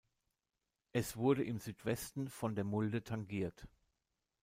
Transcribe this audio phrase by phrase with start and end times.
[0.93, 3.67] Es wurde im Südwesten von der Mulde tangiert.